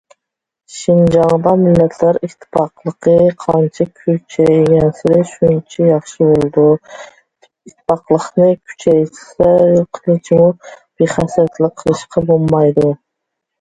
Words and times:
شىنجاڭدا 0.75 1.51
مىللەتلەر 1.63 2.17
ئىتتىپاقلىقى 2.27 3.17
قانچە 3.43 3.85
كۈچەيگەنسېرى 3.99 5.19
شۇنچە 5.33 5.91
ياخشى 5.91 6.17
بولىدۇ، 6.31 6.65
ئىتتىپاقلىقنى 6.79 8.51
كۈچەيتىشتە 8.71 9.51
قىلچىمۇ 9.99 10.51
بىخەستەلىك 10.71 11.77
قىلىشقا 11.83 12.25
بولمايدۇ. 12.33 12.95